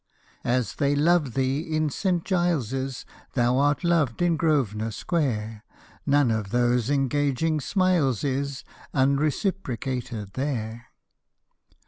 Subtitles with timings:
[0.43, 2.25] As they love thee in St.
[2.25, 5.63] Giles's Thou art loved in Grosvenor Square:
[6.07, 8.63] None of those engaging smiles is
[8.95, 10.87] Unreciprocated there.